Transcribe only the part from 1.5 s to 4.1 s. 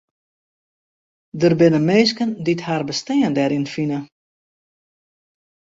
binne minsken dy't har bestean deryn fine.